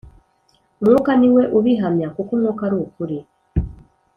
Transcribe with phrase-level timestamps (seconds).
[0.81, 3.17] Umwuka ni We ubihamya, kuko Umwuka ari ukuri.